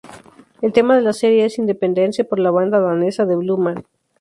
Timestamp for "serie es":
1.13-1.59